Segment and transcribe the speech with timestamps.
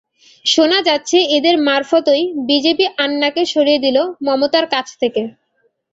[0.45, 5.21] শোনা যাচ্ছে, এঁদের মারফতই বিজেপি আন্নাকে সরিয়ে দিল মমতার কাছ থেকে।